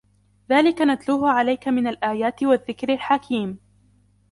[0.49, 3.57] ذلك نتلوه عليك من الآيات والذكر الحكيم